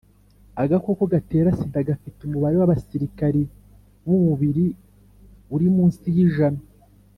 [0.63, 3.41] agakoko gatera sida gafite umubare w abasirikari
[4.05, 4.65] b umubiri
[5.55, 6.63] uri munsi yi jana